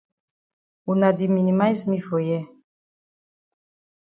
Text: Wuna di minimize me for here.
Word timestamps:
Wuna 0.85 1.09
di 1.17 1.25
minimize 1.35 1.83
me 1.89 1.97
for 2.07 2.19
here. 2.27 2.47